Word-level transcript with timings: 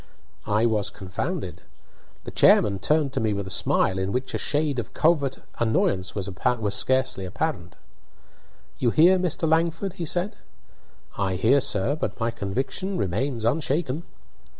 I 0.47 0.65
was 0.65 0.89
confounded. 0.89 1.61
The 2.23 2.31
chairman 2.31 2.79
turned 2.79 3.13
to 3.13 3.19
me 3.19 3.33
with 3.33 3.45
a 3.45 3.51
smile, 3.51 3.99
in 3.99 4.11
which 4.11 4.33
a 4.33 4.39
shade 4.39 4.79
of 4.79 4.95
covert 4.95 5.37
annoyance 5.59 6.15
was 6.15 6.27
scarcely 6.75 7.23
apparent. 7.23 7.75
"You 8.79 8.89
hear, 8.89 9.19
Mr. 9.19 9.47
Langford?" 9.47 9.93
he 9.93 10.05
said. 10.05 10.37
"I 11.19 11.35
hear, 11.35 11.61
sir; 11.61 11.95
but 11.95 12.19
my 12.19 12.31
conviction 12.31 12.97
remains 12.97 13.45
unshaken." 13.45 14.01